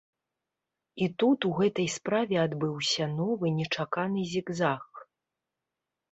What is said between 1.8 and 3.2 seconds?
справе адбыўся